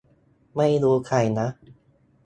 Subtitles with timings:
[0.55, 1.47] ไม่รู้ใครนะ